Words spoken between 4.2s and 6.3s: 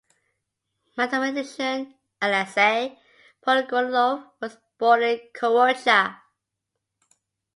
was born in Korocha.